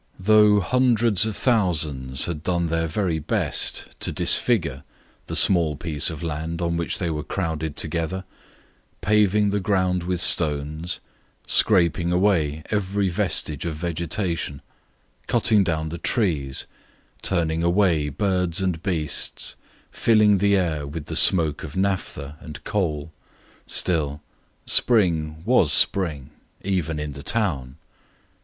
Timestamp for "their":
2.65-2.87